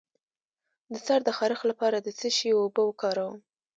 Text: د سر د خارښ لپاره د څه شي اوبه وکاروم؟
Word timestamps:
د 0.91 0.93
سر 1.05 1.19
د 1.27 1.29
خارښ 1.37 1.61
لپاره 1.71 1.97
د 2.01 2.07
څه 2.19 2.27
شي 2.37 2.49
اوبه 2.59 2.81
وکاروم؟ 2.85 3.35